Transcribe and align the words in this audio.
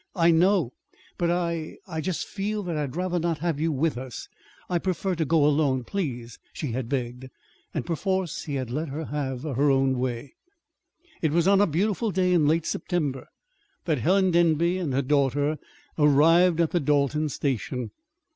"I 0.15 0.31
know; 0.31 0.73
but 1.19 1.29
I 1.29 1.77
I 1.85 2.01
just 2.01 2.25
feel 2.25 2.63
that 2.63 2.75
I'd 2.75 2.95
rather 2.95 3.19
not 3.19 3.37
have 3.37 3.59
you 3.59 3.71
with 3.71 3.99
us. 3.99 4.27
I 4.67 4.79
prefer 4.79 5.13
to 5.13 5.25
go 5.25 5.45
alone, 5.45 5.83
please," 5.83 6.39
she 6.53 6.71
had 6.71 6.89
begged. 6.89 7.29
And 7.71 7.85
perforce 7.85 8.45
he 8.45 8.55
had 8.55 8.71
let 8.71 8.89
her 8.89 9.05
have 9.05 9.43
her 9.43 9.69
own 9.69 9.99
way. 9.99 10.33
It 11.21 11.31
was 11.31 11.47
on 11.47 11.61
a 11.61 11.67
beautiful 11.67 12.09
day 12.09 12.33
in 12.33 12.47
late 12.47 12.65
September 12.65 13.27
that 13.85 13.99
Helen 13.99 14.31
Denby 14.31 14.79
and 14.79 14.91
her 14.91 15.03
daughter 15.03 15.59
arrived 15.99 16.59
at 16.61 16.71
the 16.71 16.79
Dalton 16.79 17.29
station. 17.29 17.91